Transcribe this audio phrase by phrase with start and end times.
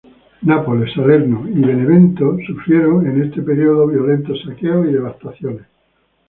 [0.41, 5.67] Nápoles, Salerno y Benevento sufrieron en este periodo violentos saqueos y devastaciones.